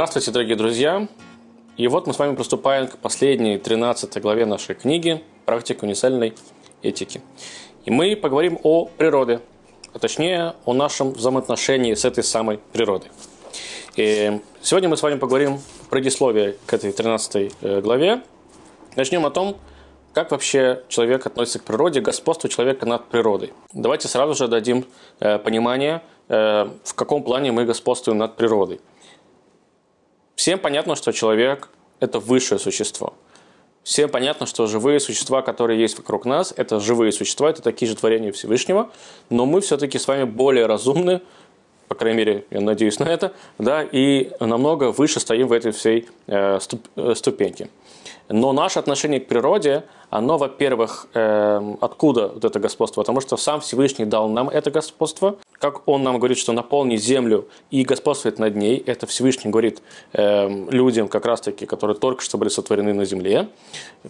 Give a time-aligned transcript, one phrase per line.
[0.00, 1.08] Здравствуйте, дорогие друзья!
[1.76, 6.32] И вот мы с вами приступаем к последней, 13 главе нашей книги «Практика универсальной
[6.80, 7.20] этики».
[7.84, 9.42] И мы поговорим о природе,
[9.92, 13.10] а точнее о нашем взаимоотношении с этой самой природой.
[13.94, 18.22] И сегодня мы с вами поговорим в предисловии к этой 13 э, главе.
[18.96, 19.58] Начнем о том,
[20.14, 23.52] как вообще человек относится к природе, господству человека над природой.
[23.74, 24.86] Давайте сразу же дадим
[25.20, 28.80] э, понимание, э, в каком плане мы господствуем над природой.
[30.40, 31.68] Всем понятно, что человек–
[32.00, 33.12] это высшее существо.
[33.82, 37.94] Всем понятно, что живые существа, которые есть вокруг нас, это живые существа, это такие же
[37.94, 38.88] творения Всевышнего,
[39.28, 41.20] но мы все-таки с вами более разумны,
[41.88, 46.08] по крайней мере, я надеюсь на это, да, и намного выше стоим в этой всей
[46.26, 46.58] э,
[46.96, 47.68] э ступеньке.
[48.30, 53.02] Но наше отношение к природе, оно, во-первых, э, откуда вот это господство?
[53.02, 55.36] Потому что сам Всевышний дал нам это господство.
[55.52, 60.48] Как он нам говорит, что наполни землю и господствует над ней, это Всевышний говорит э,
[60.70, 63.48] людям, как раз-таки, которые только что были сотворены на земле.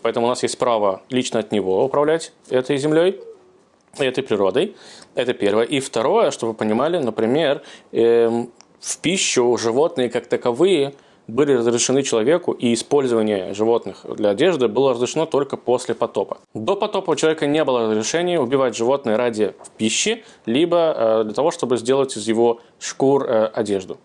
[0.01, 3.21] Поэтому у нас есть право лично от него управлять этой землей,
[3.99, 4.77] этой природой.
[5.15, 5.65] Это первое.
[5.65, 8.47] И второе, чтобы вы понимали, например, э,
[8.81, 10.95] в пищу животные как таковые–
[11.31, 16.39] были разрешены человеку, и использование животных для одежды было разрешено только после потопа.
[16.55, 21.51] До потопа у человека не было разрешения убивать животное ради пищи, либо э, для того,
[21.51, 23.99] чтобы сделать из его шкур э, одежду.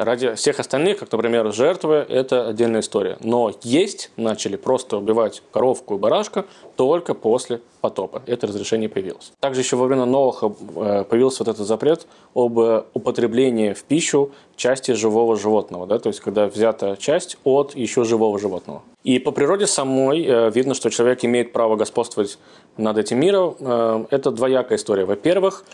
[0.00, 3.18] Ради всех остальных, как, например, жертвы, это отдельная история.
[3.20, 8.22] Но есть начали просто убивать коровку и барашка только после потопа.
[8.26, 9.34] Это разрешение появилось.
[9.40, 12.56] Также еще во время Ноаха э, появился вот этот запрет об
[12.94, 15.86] употреблении в пищу части живого животного.
[15.86, 15.98] Да?
[15.98, 18.80] То есть, когда взята часть от еще живого животного.
[19.04, 22.38] И по природе самой э, видно, что человек имеет право господствовать
[22.78, 23.54] над этим миром.
[23.60, 25.04] Э, это двоякая история.
[25.04, 25.66] Во-первых,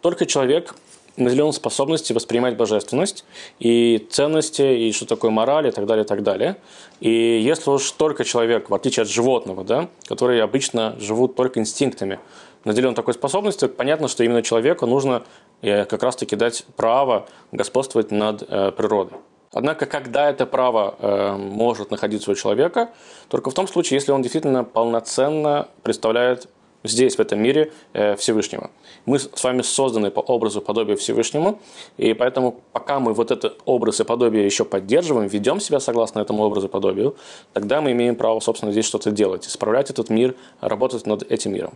[0.00, 0.76] только человек
[1.16, 3.24] наделен способностью воспринимать божественность
[3.58, 6.56] и ценности, и что такое мораль, и так далее, и так далее.
[7.00, 12.18] И если уж только человек, в отличие от животного, да, которые обычно живут только инстинктами,
[12.64, 15.22] наделен такой способностью, понятно, что именно человеку нужно
[15.60, 19.18] э, как раз-таки дать право господствовать над э, природой.
[19.52, 22.90] Однако, когда это право э, может находиться у человека,
[23.28, 26.48] только в том случае, если он действительно полноценно представляет
[26.84, 28.70] здесь, в этом мире, э, Всевышнего.
[29.06, 31.60] Мы с вами созданы по образу подобию Всевышнему,
[31.96, 36.42] и поэтому пока мы вот этот образ и подобие еще поддерживаем, ведем себя согласно этому
[36.44, 37.16] образу и подобию,
[37.52, 41.74] тогда мы имеем право, собственно, здесь что-то делать, исправлять этот мир, работать над этим миром.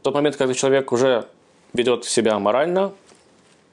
[0.00, 1.26] В тот момент, когда человек уже
[1.72, 2.92] ведет себя морально,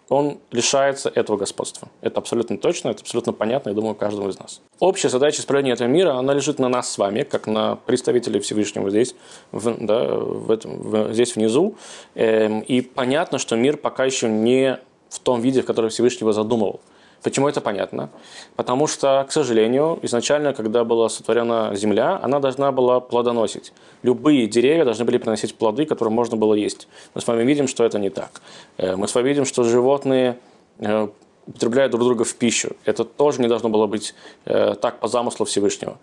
[0.09, 1.89] он лишается этого господства.
[2.01, 4.61] Это абсолютно точно, это абсолютно понятно, я думаю, каждому из нас.
[4.79, 8.89] Общая задача исправления этого мира, она лежит на нас с вами, как на представителей Всевышнего
[8.89, 9.15] здесь,
[9.51, 11.75] в, да, в этом, в, здесь внизу.
[12.15, 14.79] Эм, и понятно, что мир пока еще не
[15.09, 16.81] в том виде, в котором Всевышний его задумывал.
[17.27, 18.09] Почему это понятно?
[18.55, 23.73] Потому что, к сожалению, изначально, когда была сотворена земля, она должна была плодоносить.
[24.01, 26.87] Любые деревья должны были приносить плоды, которые можно было есть.
[27.15, 28.41] Мы с вами видим, что это не так.
[28.77, 30.37] Э, мы с вами видим, что животные
[30.79, 31.09] э,
[31.47, 32.77] употребляют друг друга в пищу.
[32.85, 34.15] Это тоже не должно было быть
[34.45, 35.97] э, так по замыслу Всевышнего.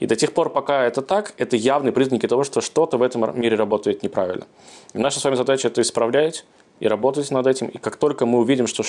[0.00, 3.40] И до тех пор, пока это так, это явные признаки того, что что-то в этом
[3.40, 4.48] мире работает неправильно.
[4.92, 6.44] И наша с вами задача это исправлять
[6.80, 7.68] и работать над этим.
[7.68, 8.82] И как только мы увидим, что,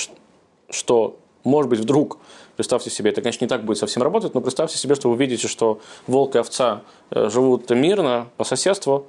[0.71, 2.17] что может быть, вдруг,
[2.57, 5.47] представьте себе, это, конечно, не так будет совсем работать, но представьте себе, что вы видите,
[5.47, 9.05] что волк и овца э, живут мирно по соседству,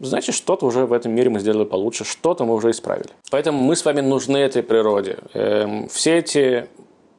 [0.00, 3.10] значит, что-то уже в этом мире мы сделали получше, что-то мы уже исправили.
[3.30, 5.18] Поэтому мы с вами нужны этой природе.
[5.34, 6.68] Эм, все эти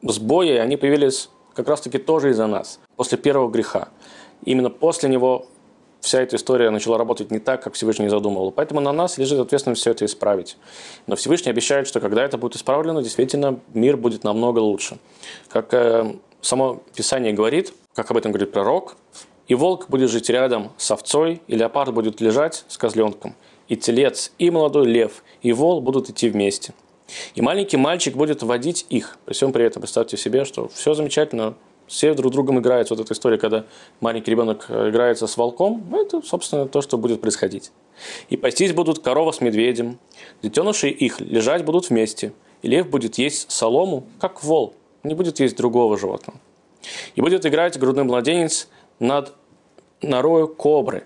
[0.02, 3.90] сбои, они появились как раз-таки тоже из-за нас, после первого греха.
[4.46, 5.48] Именно после него
[6.02, 8.52] вся эта история начала работать не так, как Всевышний задумывал.
[8.52, 10.58] Поэтому на нас лежит ответственность все это исправить.
[11.08, 14.98] Но Всевышний обещает, что когда это будет исправлено, действительно мир будет намного лучше.
[15.50, 18.96] Как э, само Писание говорит, как об этом говорит пророк,
[19.48, 23.36] «И волк будет жить рядом с овцой, и леопард будет лежать с козленком,
[23.68, 26.74] и телец, и молодой лев, и вол будут идти вместе.
[27.34, 29.18] И маленький мальчик будет водить их».
[29.26, 31.56] При всем при этом представьте себе, что все замечательно,
[31.90, 32.90] все друг другом играют.
[32.92, 33.66] Вот эта история, когда
[34.00, 37.72] маленький ребенок э, играется с волком, это, собственно, то, что будет происходить.
[38.30, 40.00] И пастись будут корова с медведем,
[40.42, 42.32] детеныши их лежать будут вместе,
[42.62, 46.40] и лев будет есть солому, как вол, не будет есть другого животного.
[47.16, 48.70] И будет играть грудной младенец
[49.00, 49.34] над
[50.02, 51.06] норою кобры,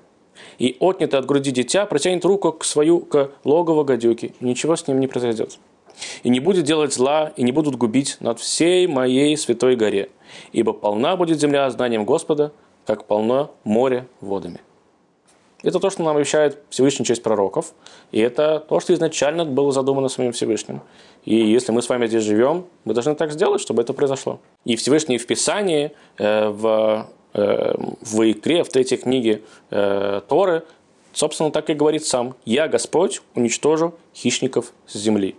[0.59, 4.99] и отнятый от груди дитя протянет руку к свою к логово гадюки, ничего с ним
[4.99, 5.57] не произойдет.
[6.23, 10.09] И не будет делать зла, и не будут губить над всей моей святой горе–
[10.51, 12.51] ибо полна будет земля знанием Господа,
[12.85, 14.59] как полно море водами.
[15.61, 17.73] Это то, что нам обещает Всевышний через пророков.
[18.11, 20.81] И это то, что изначально было задумано самим Всевышним.
[21.23, 24.41] И если мы с вами здесь живем, мы должны так сделать, чтобы это произошло.
[24.65, 30.63] И Всевышний в Писании, э, в, э, в Икре, в третьей книге э, Торы,
[31.13, 32.35] собственно, так и говорит сам.
[32.43, 35.37] «Я, Господь, уничтожу хищников с земли».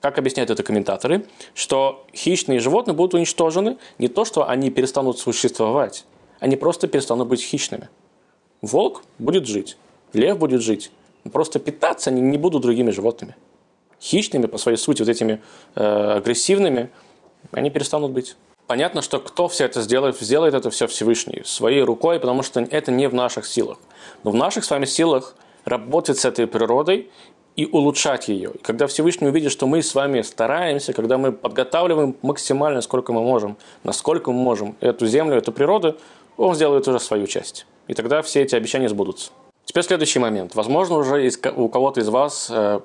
[0.00, 6.06] Как объясняют это комментаторы, что хищные животные будут уничтожены не то, что они перестанут существовать,
[6.38, 7.88] они просто перестанут быть хищными.
[8.62, 9.76] Волк будет жить,
[10.14, 10.90] лев будет жить,
[11.30, 13.36] просто питаться они не будут другими животными.
[14.00, 15.42] Хищными по своей сути, вот этими
[15.74, 16.90] э, агрессивными,
[17.52, 18.36] они перестанут быть.
[18.66, 22.90] Понятно, что кто все это сделает, сделает это все Всевышний своей рукой, потому что это
[22.90, 23.78] не в наших силах.
[24.24, 27.10] Но в наших с вами силах работать с этой природой
[27.56, 28.52] и улучшать ее.
[28.54, 33.22] И когда Всевышний увидит, что мы с вами стараемся, когда мы подготавливаем максимально, сколько мы
[33.22, 35.96] можем, насколько мы можем эту землю, эту природу,
[36.36, 37.66] он сделает уже свою часть.
[37.88, 39.30] И тогда все эти обещания сбудутся.
[39.64, 40.54] Теперь следующий момент.
[40.54, 42.80] Возможно, уже у кого-то из вас э,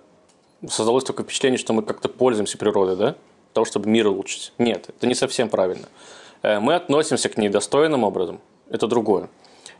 [0.67, 3.05] создалось такое впечатление, что мы как-то пользуемся природой, да?
[3.05, 3.15] Для
[3.53, 4.53] того, чтобы мир улучшить.
[4.57, 5.87] Нет, это не совсем правильно.
[6.41, 8.39] Э, мы относимся к ней достойным образом.
[8.69, 9.29] Это другое.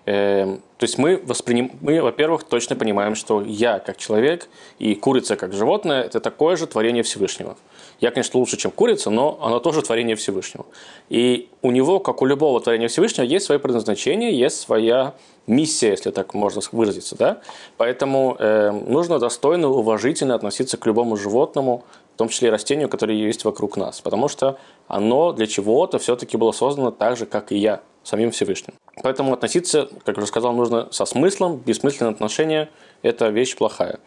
[0.06, 1.72] Эм, то есть мы, восприним...
[1.82, 4.48] мы, во-первых, точно понимаем, что я как человек
[4.78, 7.58] и курица как животное– это такое же творение Всевышнего.
[8.02, 10.66] Я, конечно, лучше, чем курица, но оно тоже творение Всевышнего.
[11.10, 15.14] И у него, как у любого творения Всевышнего, есть свое предназначение, есть своя
[15.48, 17.16] миссия, если так можно выразиться.
[17.18, 17.42] Да?
[17.78, 23.18] Поэтому э, нужно достойно, уважительно относиться к любому животному, в том числе и растению, которое
[23.18, 24.02] есть вокруг нас.
[24.02, 24.58] Потому что
[24.88, 28.76] оно для чего-то все-таки было создано так же, как и я, самим Всевышним.
[29.04, 31.58] Поэтому относиться, как уже сказал, нужно со смыслом.
[31.58, 32.70] Бессмысленное отношение–
[33.02, 34.00] это вещь плохая.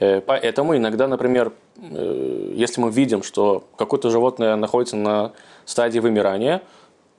[0.00, 5.32] Э, поэтому иногда, например, э, если мы видим, что какое-то животное находится на
[5.64, 6.62] стадии вымирания,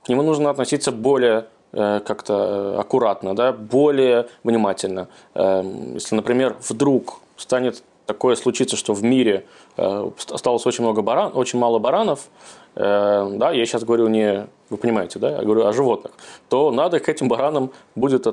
[0.04, 5.08] к нему нужно относиться более э, как-то аккуратно, да, более внимательно.
[5.36, 9.45] Если, например, вдруг станет такое случится, что в мире
[9.75, 12.30] осталось очень много баран, очень мало баранов,
[12.75, 16.13] да, я сейчас говорю не, вы понимаете, да, я говорю о животных,
[16.50, 18.27] то надо к этим баранам будет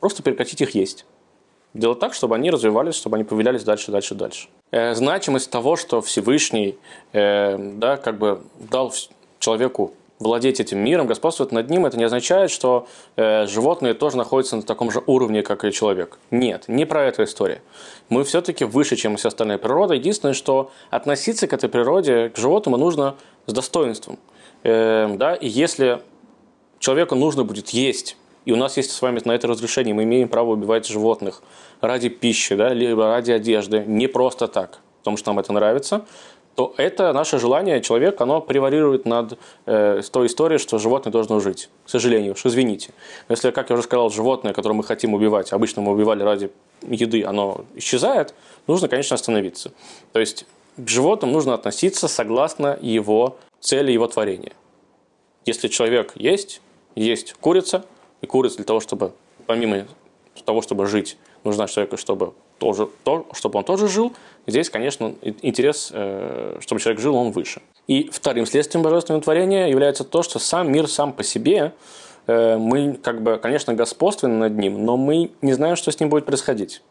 [0.00, 1.06] просто прекратить их есть
[1.76, 4.48] делать так, чтобы они развивались, чтобы они появлялись дальше, дальше, дальше.
[4.70, 6.78] Э, значимость того, что Всевышний
[7.12, 8.92] э, да, как бы дал
[9.38, 12.86] человеку владеть этим миром, господствовать над ним, это не означает, что
[13.16, 16.18] э, животные тоже находятся на таком же уровне, как и человек.
[16.30, 17.60] Нет, не про эту историю.
[18.08, 19.94] Мы все-таки выше, чем вся остальная природа.
[19.94, 23.16] Единственное, что относиться к этой природе, к животному нужно
[23.46, 24.18] с достоинством.
[24.62, 26.00] Э, да, и если
[26.78, 28.16] человеку нужно будет есть
[28.46, 31.42] и у нас есть с вами на это разрешение, мы имеем право убивать животных
[31.80, 36.06] ради пищи, да, либо ради одежды, не просто так, потому что нам это нравится,
[36.56, 41.68] то это наше желание человека, оно превалирует над э, той историей, что животное должно жить.
[41.84, 42.92] К сожалению, уж извините.
[43.28, 46.50] Если, как я уже сказал, животное, которое мы хотим убивать, обычно мы убивали ради
[46.82, 48.34] еды, оно исчезает,
[48.66, 49.72] нужно, конечно, остановиться.
[50.12, 54.52] То есть к животным нужно относиться согласно его цели, его творения.
[55.44, 56.62] Если человек есть,
[56.94, 57.84] есть курица,
[58.22, 59.12] и курица для того, чтобы,
[59.46, 59.86] помимо
[60.46, 64.12] того, чтобы жить, нужна человеку, чтобы, тоже, то, чтобы он тоже жил.
[64.46, 67.62] Здесь, конечно, интерес, э, чтобы человек жил, он выше.
[67.86, 71.72] И вторым следствием божественного творения является то, что сам мир сам по себе,
[72.26, 76.08] э, мы, как бы, конечно, господственны над ним, но мы не знаем, что с ним
[76.08, 76.82] будет происходить.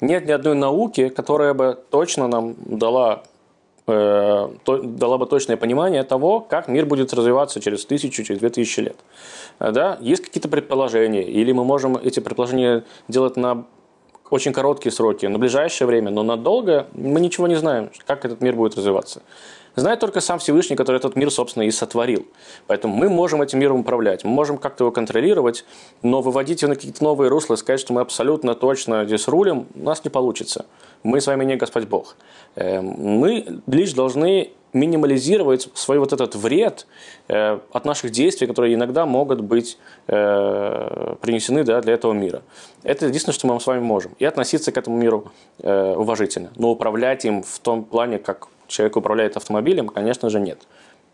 [0.00, 3.24] Нет ни одной науки, которая бы точно нам дала
[3.90, 8.80] Э, дала бы точное понимание того, как мир будет развиваться через тысячу, через две тысячи
[8.80, 8.96] лет.
[9.58, 9.98] Да?
[10.00, 13.64] Есть какие-то предположения, или мы можем эти предположения делать на
[14.30, 18.54] очень короткие сроки, на ближайшее время, но надолго мы ничего не знаем, как этот мир
[18.54, 19.22] будет развиваться.
[19.76, 22.26] Знает только сам Всевышний, который этот мир, собственно, и сотворил.
[22.66, 25.64] Поэтому мы можем этим миром управлять, мы можем как-то его контролировать,
[26.02, 29.84] но выводить его на какие-то новые русла, сказать, что мы абсолютно точно здесь рулим, у
[29.84, 30.66] нас не получится.
[31.02, 32.16] Мы с вами не Господь Бог.
[32.56, 36.86] Эм, мы лишь должны минимализировать свой вот этот вред
[37.28, 42.42] э, от наших действий, которые иногда могут быть э, принесены да, для этого мира.
[42.82, 44.12] Это единственное, что мы с вами можем.
[44.18, 46.50] И относиться к этому миру э, уважительно.
[46.56, 50.60] Но управлять им в том плане, как человек управляет автомобилем, конечно же, нет.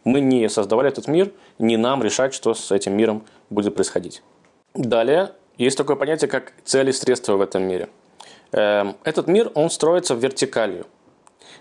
[0.04, 4.22] Мы не создавали этот мир, не нам решать, что с этим миром будет происходить.
[4.74, 7.88] Далее, есть такое понятие, как цели и средства в этом мире.
[8.52, 10.86] Эм, этот мир, он строится в вертикалью.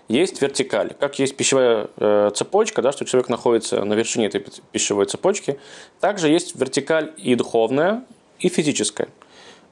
[0.08, 5.06] Есть вертикаль, как есть пищевая э, цепочка, да, что человек находится на вершине этой пищевой
[5.06, 5.58] цепочки,
[6.00, 8.04] также есть вертикаль и духовная,
[8.38, 9.08] и физическая.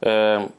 [0.01, 0.51] Эм,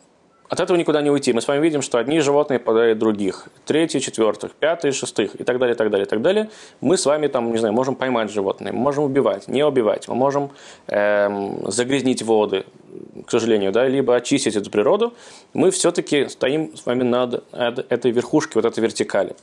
[0.50, 1.34] от этого никуда не уйти.
[1.34, 5.60] Мы с вами видим, что одни животные подают других, третьи, четвертых, пятые, шестых и так
[5.60, 6.50] далее, и так далее, и так далее.
[6.82, 10.52] Мы с вами там, не знаю, можем поймать животные, можем убивать, не убивать, мы можем
[10.88, 12.66] эм, загрязнить воды,
[13.25, 15.14] к сожалению, да, либо очистить эту природу,
[15.54, 19.36] мы все-таки стоим с вами над, над этой верхушкой, вот этой вертикали.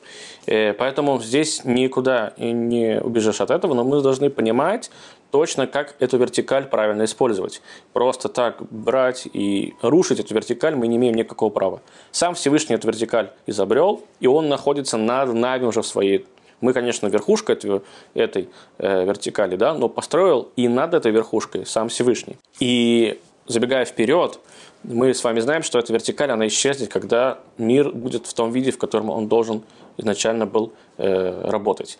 [0.47, 4.91] Э, поэтому здесь никуда не убежишь от этого, но мы должны понимать
[5.33, 7.63] точно, как эту вертикаль правильно использовать.
[7.93, 11.81] Просто так брать и рушить эту вертикаль мы не имеем никакого права.
[12.13, 16.27] Сам Всевышний эту вертикаль изобрел, и он находится над нами уже в своей
[16.61, 17.83] мы, конечно, верхушка этой,
[18.15, 18.49] этой
[18.79, 22.37] э, вертикали, да, но построил и над этой верхушкой сам Всевышний.
[22.61, 24.39] И забегая вперед,
[24.85, 28.71] мы с вами знаем, что эта вертикаль, она исчезнет, когда мир будет в том виде,
[28.71, 29.63] в котором он должен
[29.97, 31.99] изначально был э, работать.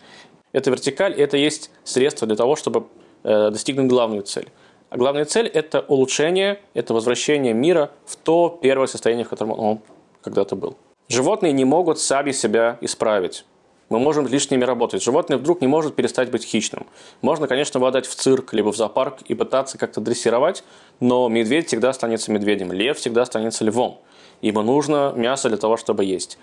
[0.53, 2.85] Эта вертикаль– это есть средство для того, чтобы
[3.23, 4.49] достигнуть главную цель.
[4.89, 9.79] А главная цель– это улучшение, это возвращение мира в то первое состояние, в котором он
[10.21, 10.75] когда-то был.
[11.09, 13.45] Животные не могут сами себя исправить
[13.93, 15.03] мы можем лишними работать.
[15.03, 16.87] Животное вдруг не может перестать быть хищным.
[17.21, 20.63] Можно, конечно, отдать в цирк, либо в зоопарк и пытаться как-то дрессировать,
[20.99, 23.99] но медведь всегда останется медведем, лев всегда останется львом.
[24.41, 26.39] Ибо нужно мясо для того, чтобы есть.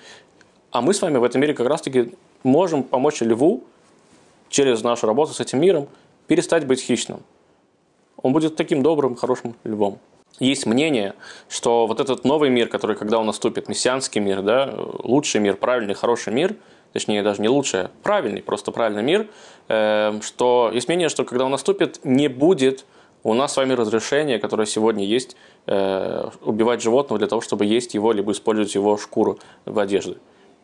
[0.70, 3.64] А мы с вами в этом мире как раз-таки можем помочь льву
[4.48, 5.88] через нашу работу с этим миром
[6.30, 7.22] перестать быть хищным.
[8.16, 9.98] Он будет таким добрым, хорошим львом.
[10.38, 11.14] Есть мнение,
[11.48, 14.72] что вот этот новый мир, который когда он наступит, мессианский мир, да,
[15.02, 16.54] лучший мир, правильный, хороший мир–
[16.92, 19.28] точнее даже не лучшее, а правильный, просто правильный мир,
[19.68, 22.84] эм, что есть мнение, что когда он наступит, не будет
[23.22, 27.94] у нас с вами разрешение, которое сегодня есть, э, убивать животного для того, чтобы есть
[27.94, 30.16] его, либо использовать его шкуру в одежды.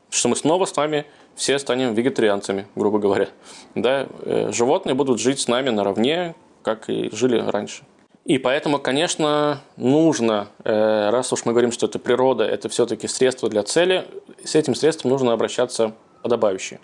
[0.09, 1.05] Что мы снова с вами
[1.37, 3.29] все станем вегетарианцами, грубо говоря.
[3.75, 4.09] Да?
[4.23, 7.85] Э, животные будут жить с нами наравне, как и жили раньше.
[8.25, 13.49] И поэтому, конечно, нужно, э, раз уж мы говорим, что это природа, это все-таки средство
[13.49, 14.05] для цели,
[14.43, 16.81] с этим средством нужно обращаться подобающие.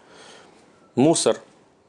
[0.95, 1.39] Мусор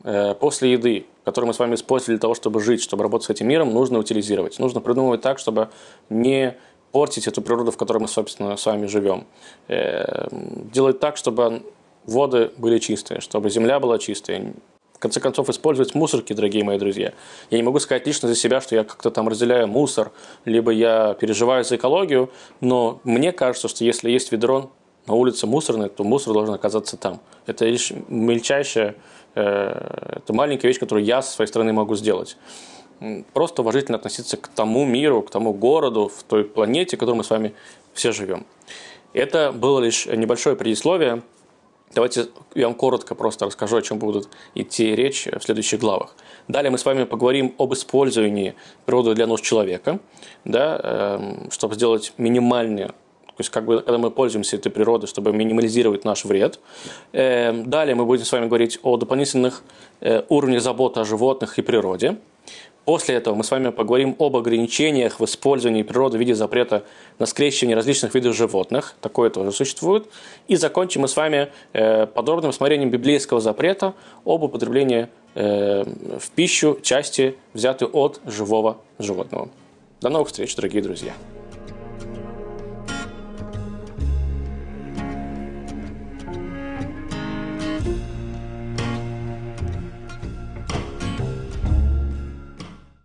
[0.03, 3.29] э, после еды, который мы с вами использовали для того, чтобы жить, чтобы работать с
[3.29, 4.58] этим миром, нужно утилизировать.
[4.58, 5.70] Нужно придумывать так, чтобы
[6.10, 6.55] не
[6.93, 9.25] портить эту природу, в которой мы, собственно, с вами живем.
[9.67, 11.63] Делать так, чтобы
[12.05, 14.53] воды были чистые, чтобы земля была чистая.
[14.93, 17.13] В конце концов, использовать мусорки, дорогие мои друзья.
[17.50, 20.12] Я не могу сказать лично за себя, что я как-то там разделяю мусор,
[20.45, 22.31] либо я переживаю за экологию,
[22.62, 24.72] но мне кажется, что если есть ведро
[25.05, 27.19] на улице мусорная, то мусор должен оказаться там.
[27.45, 28.95] Это лишь мельчайшая,
[29.36, 32.38] э, это маленькая вещь, которую я со своей стороны могу сделать.
[33.33, 37.25] Просто уважительно относиться к тому миру, к тому городу, в той планете, в которой мы
[37.25, 37.53] с вами
[37.93, 38.45] все живем.
[39.12, 41.22] Это было лишь небольшое предисловие.
[41.93, 46.15] Давайте я вам коротко просто расскажу, о чем будут идти речь в следующих главах.
[46.47, 50.00] Далее мы с вами поговорим об использовании природы для нужд человека,
[50.43, 52.93] да, эм, чтобы сделать минимальное
[53.35, 56.59] то есть, как бы, когда мы пользуемся этой природой, чтобы минимализировать наш вред.
[57.13, 59.63] Эм, далее мы будем с вами говорить о дополнительных
[60.01, 62.17] э, уровнях заботы о животных и природе.
[62.86, 66.84] После этого мы с вами поговорим об ограничениях в использовании природы в виде запрета
[67.18, 68.96] на скрещивание различных видов животных.
[69.00, 70.08] Такое тоже существует.
[70.50, 73.94] И закончим мы с вами э, подробным смотрением библейского запрета
[74.25, 75.84] об употреблении э,
[76.20, 79.50] в пищу части, взятой от живого животного.
[80.02, 81.13] До новых встреч, дорогие друзья!